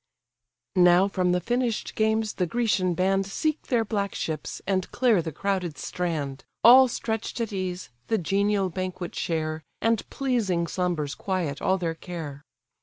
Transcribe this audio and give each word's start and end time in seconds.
Now 0.77 1.07
from 1.07 1.31
the 1.31 1.39
finish'd 1.39 1.93
games 1.93 2.33
the 2.33 2.47
Grecian 2.47 2.95
band 2.95 3.27
Seek 3.27 3.67
their 3.67 3.85
black 3.85 4.15
ships, 4.15 4.59
and 4.65 4.89
clear 4.91 5.21
the 5.21 5.31
crowded 5.31 5.77
strand, 5.77 6.43
All 6.63 6.87
stretch'd 6.87 7.39
at 7.39 7.53
ease 7.53 7.91
the 8.07 8.17
genial 8.17 8.71
banquet 8.71 9.13
share, 9.13 9.61
And 9.79 10.09
pleasing 10.09 10.65
slumbers 10.65 11.13
quiet 11.13 11.61
all 11.61 11.77
their 11.77 11.93
care. 11.93 12.41